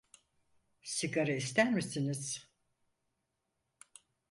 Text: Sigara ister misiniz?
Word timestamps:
Sigara 0.83 1.35
ister 1.35 1.69
misiniz? 1.71 2.45